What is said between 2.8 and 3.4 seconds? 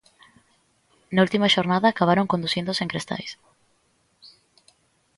cristais.